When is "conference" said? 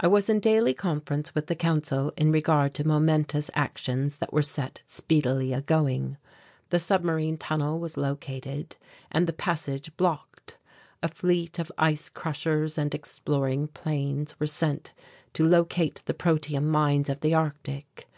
0.72-1.34